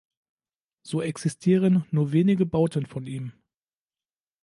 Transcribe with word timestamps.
So 0.81 0.99
existieren 1.03 1.85
nur 1.91 2.11
wenige 2.11 2.47
Bauten 2.47 2.87
von 2.87 3.05
ihm. 3.05 3.33